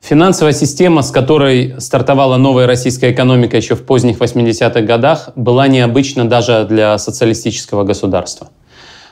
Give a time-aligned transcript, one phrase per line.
[0.00, 6.24] Финансовая система, с которой стартовала новая российская экономика еще в поздних 80-х годах, была необычна
[6.28, 8.48] даже для социалистического государства.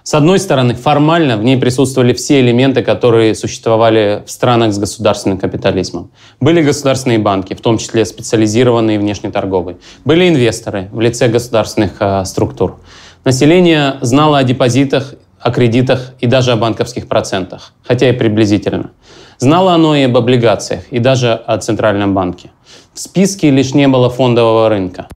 [0.07, 5.39] С одной стороны, формально в ней присутствовали все элементы, которые существовали в странах с государственным
[5.39, 6.11] капитализмом.
[6.41, 9.79] Были государственные банки, в том числе специализированные внешнеторговые.
[10.05, 12.81] Были инвесторы в лице государственных э, структур.
[13.25, 18.91] Население знало о депозитах, о кредитах и даже о банковских процентах, хотя и приблизительно.
[19.39, 22.51] Знало оно и об облигациях, и даже о Центральном банке.
[22.93, 25.07] В списке лишь не было фондового рынка.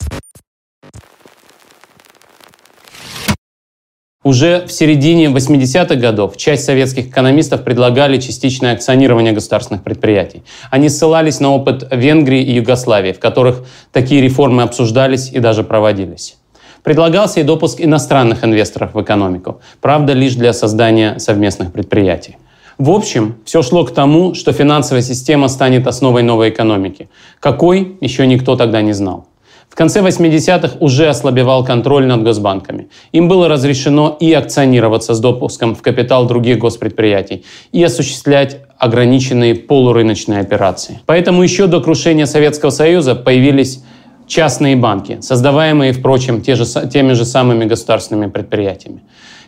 [4.29, 10.43] Уже в середине 80-х годов часть советских экономистов предлагали частичное акционирование государственных предприятий.
[10.71, 16.37] Они ссылались на опыт Венгрии и Югославии, в которых такие реформы обсуждались и даже проводились.
[16.83, 22.37] Предлагался и допуск иностранных инвесторов в экономику, правда, лишь для создания совместных предприятий.
[22.77, 27.09] В общем, все шло к тому, что финансовая система станет основой новой экономики.
[27.41, 29.28] Какой, еще никто тогда не знал.
[29.69, 32.89] В конце 80-х уже ослабевал контроль над госбанками.
[33.13, 40.41] Им было разрешено и акционироваться с допуском в капитал других госпредприятий, и осуществлять ограниченные полурыночные
[40.41, 41.01] операции.
[41.07, 43.83] Поэтому еще до крушения Советского Союза появились
[44.27, 49.03] частные банки, создаваемые, впрочем, те же, теми же самыми государственными предприятиями.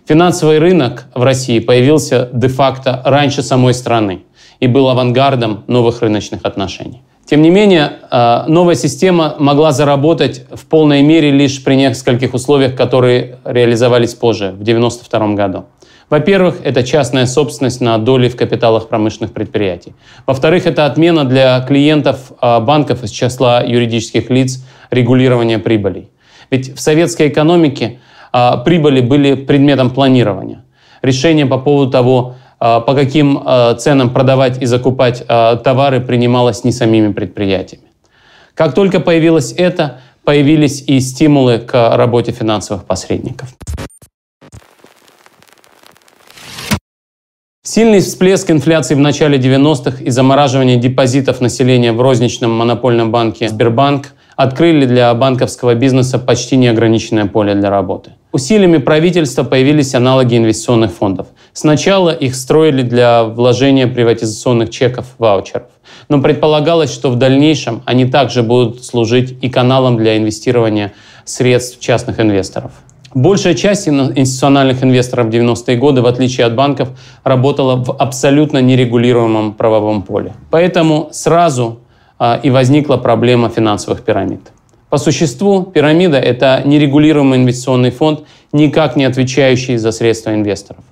[0.06, 4.22] Финансовый рынок в России появился де-факто раньше самой страны
[4.58, 7.02] и был авангардом новых рыночных отношений.
[7.26, 12.74] Тем не менее, э, новая система могла заработать в полной мере лишь при нескольких условиях,
[12.74, 15.64] которые реализовались позже, в 1992 году.
[16.08, 19.94] Во-первых, это частная собственность на доли в капиталах промышленных предприятий.
[20.27, 26.10] Во-вторых, это отмена для клиентов э, банков из числа юридических лиц регулирования прибылей.
[26.50, 28.00] Ведь в советской экономике
[28.33, 30.64] а, прибыли были предметом планирования.
[31.02, 37.12] Решение по поводу того, по каким а, ценам продавать и закупать товары, принималось не самими
[37.12, 37.84] предприятиями.
[38.54, 43.48] Как только появилось это, появились и стимулы к работе финансовых посредников.
[47.62, 54.12] Сильный всплеск инфляции в начале 90-х и замораживание депозитов населения в розничном монопольном банке Сбербанк
[54.34, 58.12] открыли для банковского бизнеса почти неограниченное поле для работы.
[58.33, 61.27] Усилиями правительства появились аналоги инвестиционных фондов.
[61.52, 65.67] Сначала их строили для вложения приватизационных чеков, ваучеров.
[66.08, 70.92] Но предполагалось, что в дальнейшем они также будут служить и каналом для инвестирования
[71.24, 72.70] средств частных инвесторов.
[73.13, 76.90] Большая часть институциональных инвесторов в 90-е годы, в отличие от банков,
[77.24, 80.35] работала в абсолютно нерегулируемом правовом поле.
[80.52, 81.80] Поэтому сразу
[82.20, 84.52] а, и возникла проблема финансовых пирамид.
[84.90, 90.83] По существу пирамида– это нерегулируемый инвестиционный фонд, никак не отвечающий за средства инвесторов.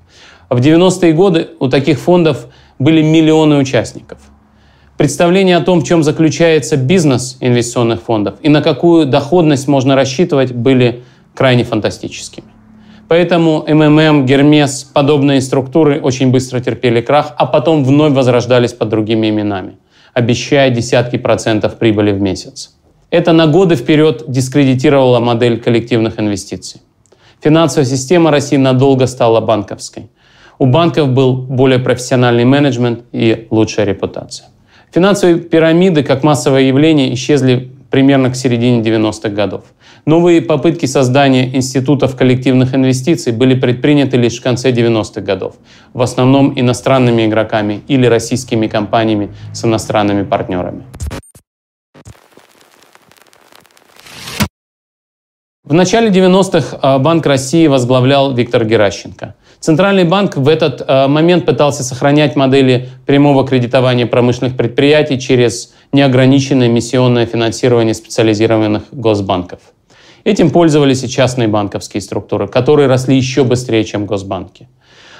[0.48, 2.46] В 90-е годы у таких фондов
[2.78, 4.18] были миллионы участников.
[4.96, 10.52] Представление о том, в чем заключается бизнес инвестиционных фондов и на какую доходность можно рассчитывать,
[10.52, 11.02] были
[11.34, 12.46] крайне фантастическими.
[13.08, 19.28] Поэтому МММ, Гермес, подобные структуры очень быстро терпели крах, а потом вновь возрождались под другими
[19.28, 19.76] именами,
[20.14, 22.77] обещая десятки процентов прибыли в месяц.
[23.10, 26.82] Это на годы вперед дискредитировало модель коллективных инвестиций.
[27.40, 30.10] Финансовая система России надолго стала банковской.
[30.58, 34.48] У банков был более профессиональный менеджмент и лучшая репутация.
[34.92, 39.64] Финансовые пирамиды как массовое явление исчезли примерно к середине 90-х годов.
[40.04, 45.54] Новые попытки создания институтов коллективных инвестиций были предприняты лишь в конце 90-х годов,
[45.94, 50.82] в основном иностранными игроками или российскими компаниями с иностранными партнерами.
[55.68, 59.34] В начале 90-х э, Банк России возглавлял Виктор Геращенко.
[59.60, 66.68] Центральный банк в этот э, момент пытался сохранять модели прямого кредитования промышленных предприятий через неограниченное
[66.68, 69.60] миссионное финансирование специализированных госбанков.
[70.24, 74.70] Этим пользовались и частные банковские структуры, которые росли еще быстрее, чем госбанки.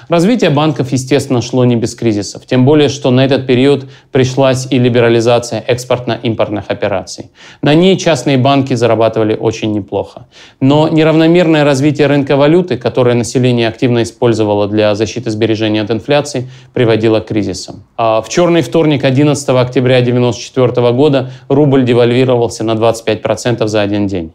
[0.09, 4.79] Развитие банков, естественно, шло не без кризисов, тем более, что на этот период пришлась и
[4.79, 7.29] либерализация экспортно-импортных операций.
[7.61, 10.25] На ней частные банки зарабатывали очень неплохо.
[10.59, 17.19] Но неравномерное развитие рынка валюты, которое население активно использовало для защиты сбережений от инфляции, приводило
[17.19, 17.83] к кризисам.
[17.95, 24.31] А в черный вторник 11 октября 1994 года рубль девальвировался на 25% за один день.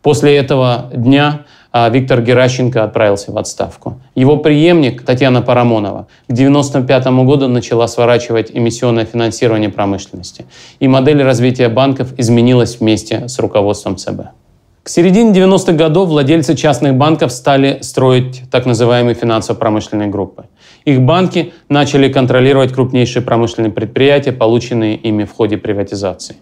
[0.00, 1.44] После этого дня
[1.90, 4.00] Виктор Геращенко отправился в отставку.
[4.14, 10.44] Его преемник Татьяна Парамонова к 1995 году начала сворачивать эмиссионное финансирование промышленности.
[10.80, 14.20] И модель развития банков изменилась вместе с руководством ЦБ.
[14.82, 20.46] К середине 90-х годов владельцы частных банков стали строить так называемые финансово-промышленные группы.
[20.84, 26.36] Их банки начали контролировать крупнейшие промышленные предприятия, полученные ими в ходе приватизации.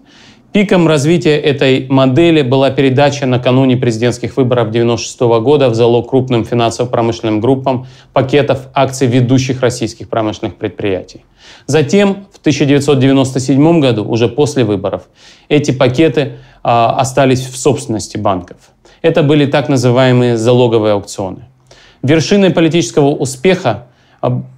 [0.52, 7.40] Пиком развития этой модели была передача накануне президентских выборов 1996 года в залог крупным финансово-промышленным
[7.40, 11.24] группам пакетов акций ведущих российских промышленных предприятий.
[11.66, 15.02] Затем, в 1997 году, уже после выборов,
[15.48, 16.32] эти пакеты э,
[16.62, 18.56] остались в собственности банков.
[19.02, 21.44] Это были так называемые залоговые аукционы.
[22.02, 23.86] Вершиной политического успеха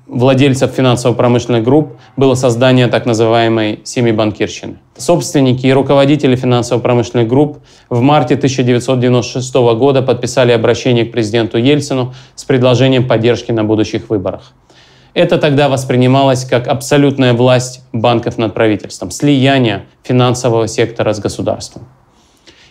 [0.06, 4.78] владельцев финансово-промышленных групп было создание так называемой семибанкирщины.
[4.96, 7.58] Собственники и руководители финансово-промышленных групп
[7.88, 14.52] в марте 1996 года подписали обращение к президенту Ельцину с предложением поддержки на будущих выборах.
[15.14, 21.84] Это тогда воспринималось как абсолютная власть банков над правительством, слияние финансового сектора с государством.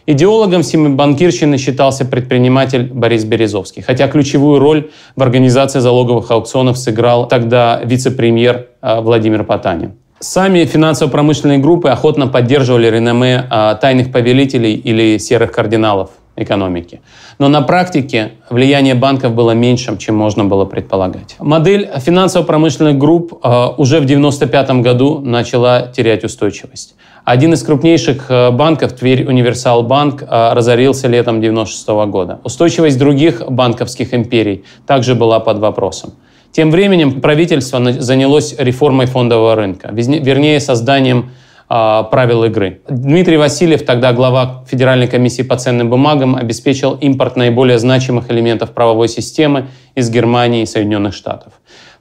[0.07, 7.79] Идеологом семибанкирщины считался предприниматель Борис Березовский, хотя ключевую роль в организации залоговых аукционов сыграл тогда
[7.83, 9.93] вице-премьер а, Владимир Потанин.
[10.23, 17.01] Сами финансово-промышленные группы охотно поддерживали реноме а, тайных повелителей или серых кардиналов экономики.
[17.39, 21.37] Но на практике влияние банков было меньшим, чем можно было предполагать.
[21.39, 26.93] Модель финансово-промышленных групп а, уже в 1995 году начала терять устойчивость.
[27.23, 32.39] Один из крупнейших э, банков, Тверь Универсал Банк, э, разорился летом 1996 года.
[32.43, 36.13] Устойчивость других банковских империй также была под вопросом.
[36.51, 41.31] Тем временем правительство занялось реформой фондового рынка, вернее, созданием
[41.69, 42.81] э, правил игры.
[42.89, 49.07] Дмитрий Васильев, тогда глава Федеральной комиссии по ценным бумагам, обеспечил импорт наиболее значимых элементов правовой
[49.07, 51.53] системы из Германии и Соединенных Штатов.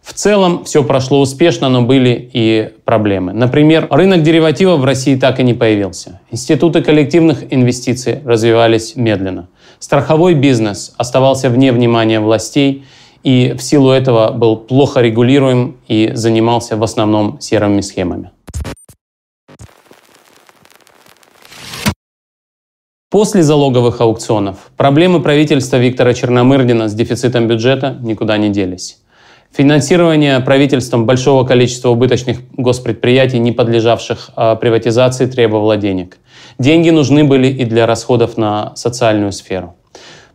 [0.02, 3.32] В целом все прошло успешно, но были и проблемы.
[3.32, 6.20] Например, рынок деривативов в России так и не появился.
[6.30, 9.48] Институты коллективных инвестиций развивались медленно.
[9.78, 12.84] Страховой бизнес оставался вне внимания властей
[13.22, 18.30] и в силу этого был плохо регулируем и занимался в основном серыми схемами.
[23.10, 28.98] После залоговых аукционов проблемы правительства Виктора Черномырдина с дефицитом бюджета никуда не делись.
[29.52, 36.18] Финансирование правительством большого количества убыточных госпредприятий, не подлежавших а, приватизации, требовало денег.
[36.60, 39.74] Деньги нужны были и для расходов на социальную сферу.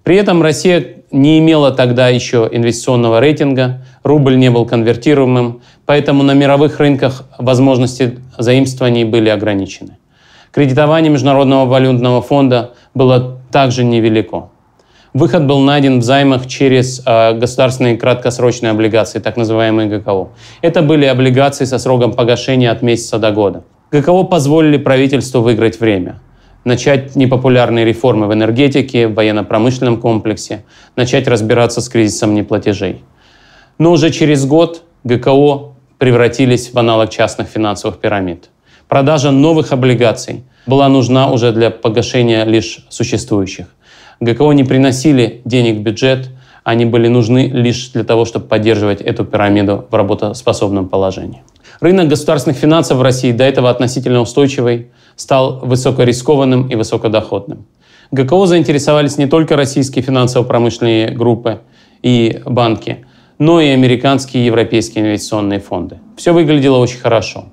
[0.04, 6.34] При этом Россия не имела тогда еще инвестиционного рейтинга, рубль не был конвертируемым, поэтому на
[6.34, 9.98] мировых рынках возможности заимствований были ограничены.
[10.52, 14.50] Кредитование Международного валютного фонда было также невелико.
[15.14, 20.30] Выход был найден в займах через э, государственные краткосрочные облигации, так называемые ГКО.
[20.62, 23.64] Это были облигации со сроком погашения от месяца до года.
[23.92, 26.20] ГКО позволили правительству выиграть время,
[26.66, 30.66] начать непопулярные реформы в энергетике, в военно-промышленном комплексе,
[30.96, 33.04] начать разбираться с кризисом неплатежей.
[33.78, 38.50] Но уже через год ГКО превратились в аналог частных финансовых пирамид.
[38.90, 43.68] Продажа новых облигаций была нужна уже для погашения лишь существующих.
[44.20, 46.30] ГКО не приносили денег в бюджет,
[46.64, 51.44] они были нужны лишь для того, чтобы поддерживать эту пирамиду в работоспособном положении.
[51.80, 57.66] Рынок государственных финансов в России, до этого относительно устойчивый, стал высокорискованным и высокодоходным.
[58.12, 61.62] ГКО заинтересовались не только российские финансово-промышленные группы
[62.02, 63.06] и банки,
[63.40, 66.00] но и американские и европейские инвестиционные фонды.
[66.16, 67.46] Все выглядело очень хорошо.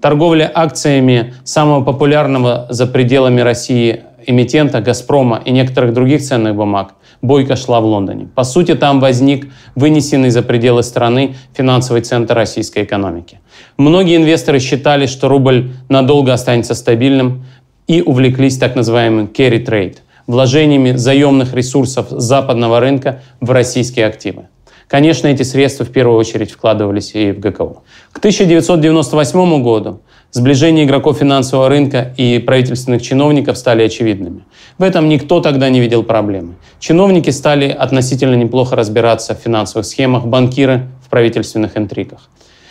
[0.00, 7.56] Торговля акциями самого популярного за пределами России эмитента «Газпрома» и некоторых других ценных бумаг бойко
[7.56, 8.28] шла в Лондоне.
[8.34, 13.40] По сути, там возник вынесенный за пределы страны финансовый центр российской экономики.
[13.76, 17.44] Многие инвесторы считали, что рубль надолго останется стабильным
[17.86, 24.48] и увлеклись так называемым carry trade– вложениями заемных ресурсов западного рынка в российские активы.
[24.88, 27.82] Конечно, эти средства в первую очередь вкладывались и в ГКО.
[28.12, 30.02] К 1998 году
[30.32, 34.44] сближение игроков финансового рынка и правительственных чиновников стали очевидными.
[34.78, 36.54] В этом никто тогда не видел проблемы.
[36.80, 42.28] Чиновники стали относительно неплохо разбираться в финансовых схемах, банкиры в правительственных интригах.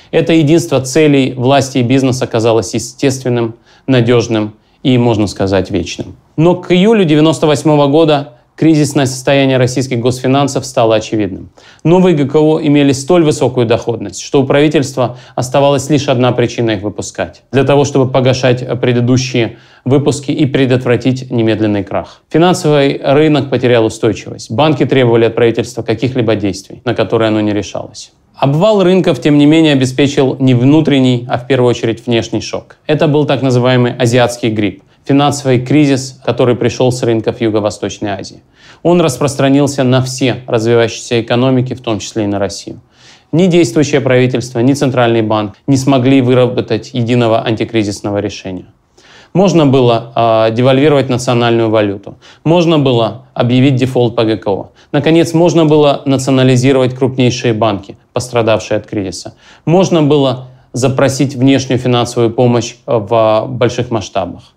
[0.10, 3.56] Это единство целей власти и бизнеса казалось естественным,
[3.88, 6.18] надежным и, можно сказать, вечным.
[6.36, 11.50] Но к июлю 1998 года кризисное состояние российских госфинансов стало очевидным.
[11.84, 17.41] Новые ГКО имели столь высокую доходность, что у правительства оставалась лишь одна причина их выпускать.
[17.51, 22.22] Для того, чтобы погашать предыдущие выпуски и предотвратить немедленный крах.
[22.30, 24.51] Финансовый рынок потерял устойчивость.
[24.51, 28.12] Банки требовали от правительства каких-либо действий, на которые оно не решалось.
[28.36, 32.77] Обвал рынков, тем не менее, обеспечил не внутренний, а в первую очередь внешний шок.
[32.86, 38.41] Это был так называемый азиатский грипп, финансовый кризис, который пришел с рынков Юго-Восточной Азии.
[38.84, 42.81] Он распространился на все развивающиеся экономики, в том числе и на Россию.
[43.31, 48.65] Ни действующее правительство, ни Центральный банк не смогли выработать единого антикризисного решения.
[49.34, 52.17] Можно было э, девальвировать национальную валюту.
[52.43, 54.72] Можно было объявить дефолт по ГКО.
[54.91, 59.36] Наконец, можно было национализировать крупнейшие банки, пострадавшие от кризиса.
[59.65, 64.53] Можно было запросить внешнюю финансовую помощь в больших масштабах.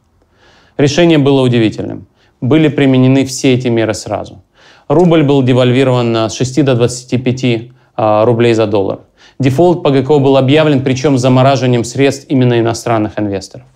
[0.77, 2.07] Решение было удивительным.
[2.41, 4.43] Были применены все эти меры сразу.
[4.89, 9.01] Рубль был девальвирован на 6 до 25 э, рублей за доллар.
[9.39, 13.67] Дефолт по ГКО был объявлен, причем с замораживанием средств именно иностранных инвесторов.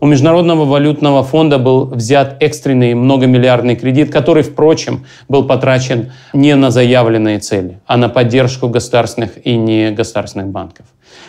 [0.00, 6.70] У Международного валютного фонда был взят экстренный многомиллиардный кредит, который, впрочем, был потрачен не на
[6.70, 10.86] заявленные цели, а на поддержку государственных и негосударственных банков.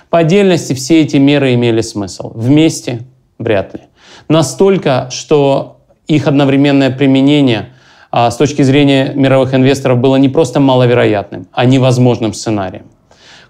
[0.09, 2.31] По отдельности все эти меры имели смысл.
[2.33, 3.01] Вместе
[3.37, 3.81] вряд ли.
[4.29, 7.69] Настолько, что их одновременное применение
[8.11, 12.85] а, с точки зрения мировых инвесторов было не просто маловероятным, а невозможным сценарием.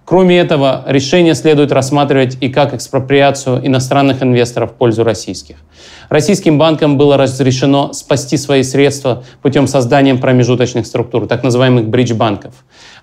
[0.07, 5.57] Кроме этого, решение следует рассматривать и как экспроприацию иностранных инвесторов в пользу российских.
[6.07, 12.53] Российским банкам было разрешено спасти свои средства путем создания промежуточных структур, так называемых бридж-банков.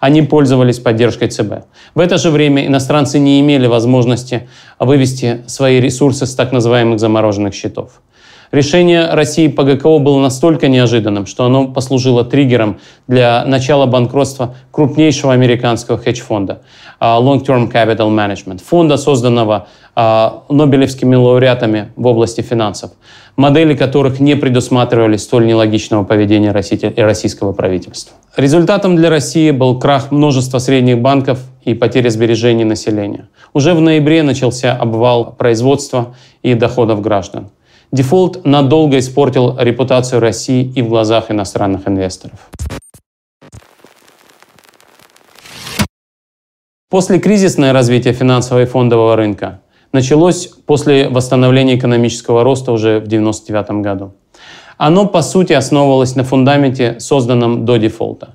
[0.00, 1.66] Они пользовались поддержкой ЦБ.
[1.94, 7.52] В это же время иностранцы не имели возможности вывести свои ресурсы с так называемых замороженных
[7.52, 8.00] счетов.
[8.54, 15.32] Решение России по ГКО было настолько неожиданным, что оно послужило триггером для начала банкротства крупнейшего
[15.32, 16.62] американского хедж-фонда
[17.00, 22.92] а, Long Term Capital Management, фонда, созданного а, Нобелевскими лауреатами в области финансов,
[23.34, 28.16] модели которых не предусматривали столь нелогичного поведения российского правительства.
[28.36, 33.28] Результатом для России был крах множества средних банков и потеря сбережений населения.
[33.52, 37.48] Уже в ноябре начался обвал производства и доходов граждан.
[37.92, 42.50] Дефолт надолго испортил репутацию России и в глазах иностранных инвесторов.
[46.90, 49.60] Послекризисное развитие финансового и фондового рынка
[49.92, 54.14] началось после восстановления экономического роста уже в 1999 году.
[54.76, 58.34] Оно, по сути, основывалось на фундаменте, созданном до дефолта.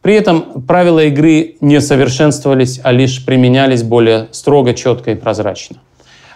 [0.00, 5.76] При этом правила игры не совершенствовались, а лишь применялись более строго, четко и прозрачно.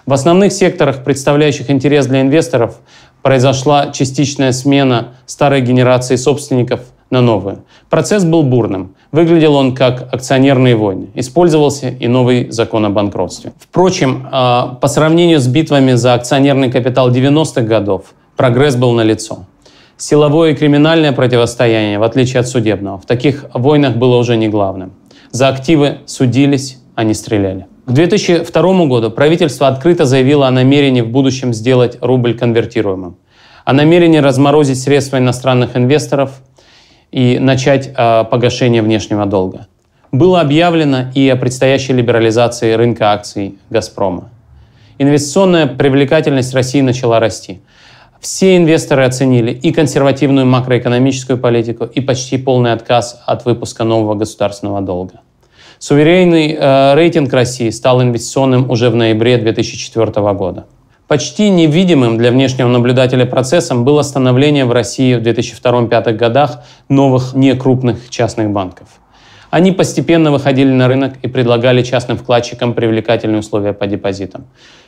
[0.07, 2.77] В основных секторах, представляющих интерес для инвесторов,
[3.23, 7.65] произошла частичная смена старой генерации собственников на новую.
[7.91, 8.95] Процесс был бурным.
[9.11, 11.09] Выглядел он как акционерные войны.
[11.15, 13.53] Использовался и новый закон о банкротстве.
[13.59, 19.47] Впрочем, а, по сравнению с битвами за акционерный капитал 90-х годов, прогресс был налицо.
[19.97, 24.93] Силовое и криминальное противостояние, в отличие от судебного, в таких войнах было уже не главным.
[25.33, 27.67] За активы судились, а не стреляли.
[27.87, 33.17] К 2002 году правительство открыто заявило о намерении в будущем сделать рубль конвертируемым,
[33.65, 36.33] о намерении разморозить средства иностранных инвесторов
[37.13, 39.69] и начать э, погашение внешнего долга.
[40.11, 44.31] Было объявлено и о предстоящей либерализации рынка акций «Газпрома».
[44.99, 47.61] Инвестиционная привлекательность России начала расти.
[48.19, 54.81] Все инвесторы оценили и консервативную макроэкономическую политику, и почти полный отказ от выпуска нового государственного
[54.81, 55.21] долга.
[55.79, 60.67] Суверенный э, рейтинг России стал инвестиционным уже в ноябре 2004 года.
[61.07, 68.11] Почти невидимым для внешнего наблюдателя процессом было становление в России в 2002-2005 годах новых некрупных
[68.11, 68.89] частных банков.
[69.51, 74.47] Они постепенно выходили на рынок и предлагали частным вкладчикам привлекательные условия по депозитам.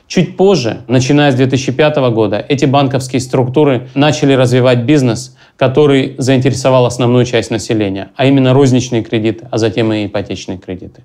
[0.08, 7.24] Чуть позже, начиная с 2005 года, эти банковские структуры начали развивать бизнес, который заинтересовал основную
[7.24, 11.02] часть населения, а именно розничные кредиты, а затем и ипотечные кредиты.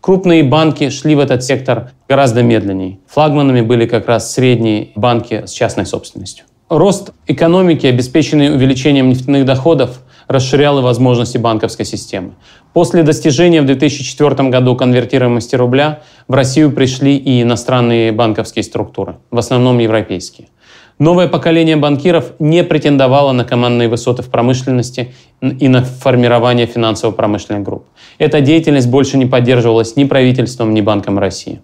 [0.00, 2.98] Крупные банки шли в этот сектор гораздо медленнее.
[3.08, 6.44] Флагманами были как раз средние банки с частной собственностью.
[6.68, 12.34] Рост экономики, обеспеченный увеличением нефтяных доходов, расширял и возможности банковской системы.
[12.72, 19.38] После достижения в 2004 году конвертируемости рубля в Россию пришли и иностранные банковские структуры, в
[19.38, 20.48] основном европейские.
[20.98, 25.12] Новое поколение банкиров не претендовало на командные высоты в промышленности
[25.42, 27.84] и на формирование финансово-промышленных групп.
[28.16, 31.60] Эта деятельность больше не поддерживалась ни правительством, ни Банком России.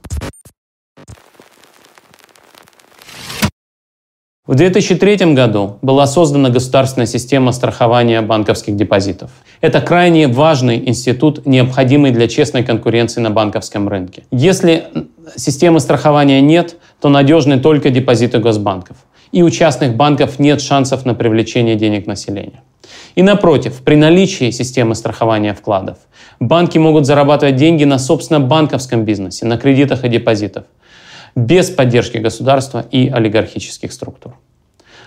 [4.44, 9.30] В 2003 году была создана государственная система страхования банковских депозитов.
[9.62, 14.24] Это крайне важный институт, необходимый для честной конкуренции на банковском рынке.
[14.30, 14.84] Если
[15.36, 18.96] системы страхования нет, то надежны только депозиты госбанков.
[19.32, 22.62] И у частных банков нет шансов на привлечение денег населения.
[23.14, 25.98] И напротив, при наличии системы страхования вкладов,
[26.38, 30.64] банки могут зарабатывать деньги на собственном банковском бизнесе, на кредитах и депозитах–
[31.34, 34.34] без поддержки государства и олигархических структур.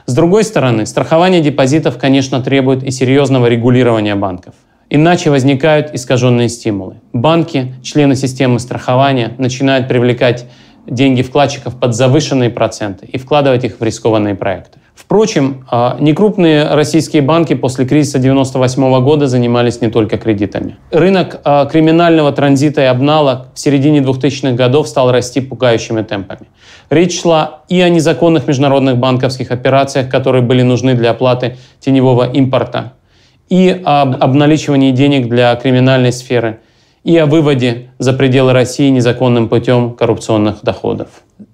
[0.06, 4.54] С другой стороны, страхование депозитов, конечно, требует и серьезного регулирования банков.
[4.90, 6.98] Иначе возникают искаженные стимулы.
[7.12, 10.46] Банки, члены системы страхования, начинают привлекать
[10.88, 14.80] деньги вкладчиков под завышенные проценты и вкладывать их в рискованные проекты.
[14.96, 20.78] Впрочем, а, некрупные российские банки после кризиса 1998 года занимались не только кредитами.
[20.90, 26.48] Рынок а, криминального транзита и обнала в середине 2000-х годов стал расти пугающими темпами.
[26.90, 32.94] Речь шла и о незаконных международных банковских операциях, которые были нужны для оплаты теневого импорта,
[33.50, 36.60] и об обналичивании денег для криминальной сферы,
[37.06, 41.08] и о выводе за пределы России незаконным путем коррупционных доходов.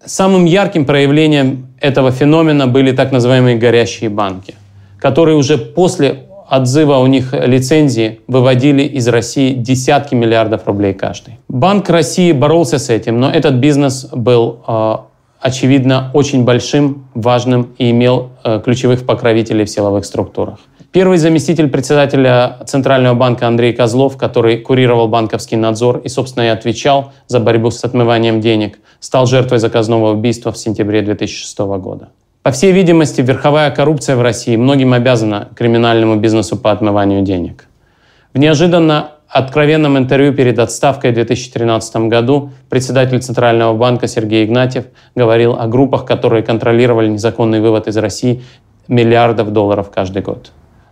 [0.04, 4.56] Самым ярким проявлением этого феномена были так называемые горящие банки,
[4.98, 11.38] которые уже после отзыва у них лицензии выводили из России десятки миллиардов рублей каждый.
[11.50, 14.96] Банк России боролся с этим, но этот бизнес был, э,
[15.42, 20.60] очевидно, очень большим, важным и имел э, ключевых покровителей в силовых структурах.
[20.92, 27.14] Первый заместитель председателя Центрального банка Андрей Козлов, который курировал банковский надзор и, собственно, и отвечал
[27.28, 32.10] за борьбу с отмыванием денег, стал жертвой заказного убийства в сентябре 2006 года.
[32.44, 37.68] По всей видимости, верховая коррупция в России многим обязана криминальному бизнесу по отмыванию денег.
[38.34, 45.54] В неожиданно откровенном интервью перед отставкой в 2013 году председатель Центрального банка Сергей Игнатьев говорил
[45.54, 48.44] о группах, которые контролировали незаконный вывод из России
[48.90, 50.52] миллиардов долларов каждый год.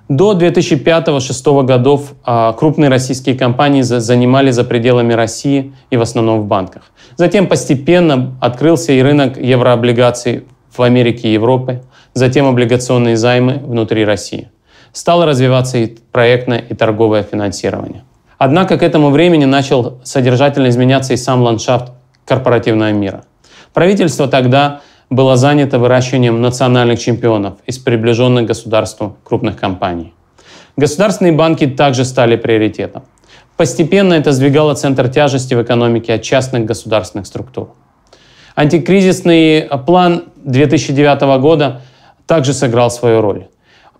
[0.09, 6.45] До 2005-2006 годов а, крупные российские компании занимали за пределами России и в основном в
[6.45, 6.81] банках.
[7.15, 11.83] Затем постепенно открылся и рынок еврооблигаций в Америке и Европе,
[12.15, 14.49] затем облигационные займы внутри России.
[14.93, 18.03] Стало развиваться и проектное и торговое финансирование.
[18.39, 21.91] Однако к этому времени начал содержательно изменяться и сам ландшафт
[22.25, 23.25] корпоративного мира.
[23.75, 30.13] Правительство тогда было занято выращиванием национальных чемпионов из приближенных государству крупных компаний.
[30.77, 33.03] Государственные банки также стали приоритетом.
[33.57, 37.71] Постепенно это сдвигало центр тяжести в экономике от частных государственных структур.
[38.55, 41.81] Антикризисный план 2009 года
[42.25, 43.47] также сыграл свою роль.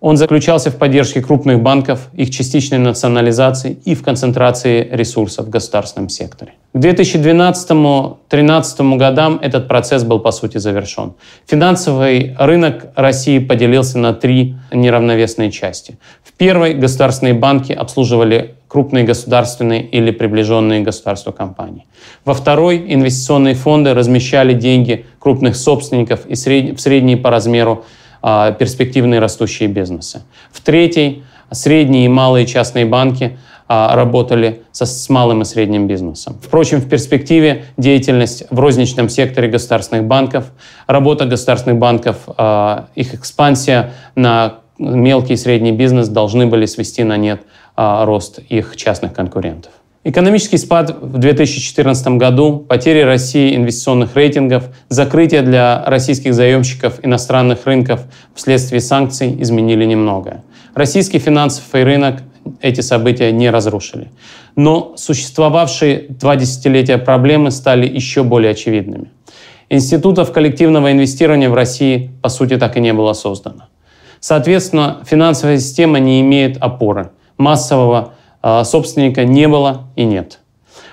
[0.02, 6.08] Он заключался в поддержке крупных банков, их частичной национализации и в концентрации ресурсов в государственном
[6.08, 6.54] секторе.
[6.74, 11.14] К 2012-2013 годам этот процесс был по сути завершен.
[11.48, 15.98] Финансовый рынок России поделился на три неравновесные части.
[16.24, 21.86] В первой государственные банки обслуживали крупные государственные или приближенные государству компании.
[22.24, 27.84] Во второй инвестиционные фонды размещали деньги крупных собственников и в средние по размеру
[28.22, 30.22] перспективные растущие бизнесы.
[30.52, 36.38] В третьей средние и малые частные банки а, работали со, с малым и средним бизнесом.
[36.42, 40.46] Впрочем, в перспективе деятельность в розничном секторе государственных банков,
[40.88, 47.18] работа государственных банков, а, их экспансия на мелкий и средний бизнес должны были свести на
[47.18, 47.42] нет
[47.76, 49.72] рост их частных конкурентов.
[50.06, 58.02] Экономический спад в 2014 году, потери России инвестиционных рейтингов, закрытие для российских заемщиков иностранных рынков
[58.34, 60.44] вследствие санкций изменили немногое.
[60.74, 62.22] Российский финансовый рынок
[62.62, 64.10] эти события не разрушили.
[64.56, 69.12] Но существовавшие два десятилетия проблемы стали еще более очевидными.
[69.68, 73.68] Институтов коллективного инвестирования в России, по сути, так и не было создано.
[74.22, 80.40] Соответственно, финансовая система не имеет опоры, массового собственника не было и нет.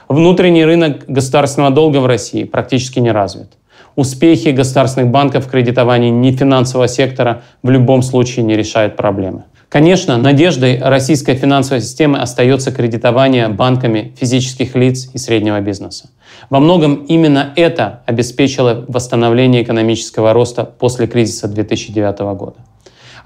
[0.09, 3.52] Внутренний рынок государственного долга в России практически не развит.
[3.96, 9.44] Успехи государственных банков в кредитовании нефинансового сектора в любом случае не решают проблемы.
[9.68, 16.09] Конечно, надеждой российской финансовой системы остается кредитование банками физических лиц и среднего бизнеса.
[16.50, 22.56] Во многом именно это обеспечило восстановление экономического роста после кризиса 2009 года.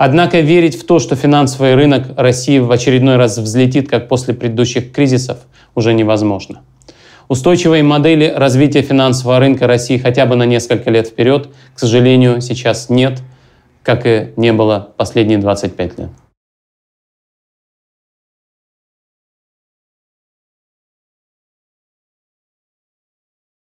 [0.02, 4.92] Однако верить в то, что финансовый рынок России в очередной раз взлетит, как после предыдущих
[4.92, 5.40] кризисов,
[5.74, 6.62] уже невозможно.
[7.28, 12.88] Устойчивой модели развития финансового рынка России хотя бы на несколько лет вперед, к сожалению, сейчас
[12.88, 13.20] нет,
[13.82, 16.08] как и не было последние 25 лет.